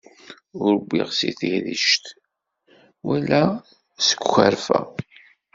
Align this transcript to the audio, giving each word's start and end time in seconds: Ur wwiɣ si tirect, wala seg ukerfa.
Ur 0.63 0.73
wwiɣ 0.81 1.09
si 1.17 1.29
tirect, 1.39 2.03
wala 3.07 3.43
seg 4.07 4.19
ukerfa. 4.25 4.79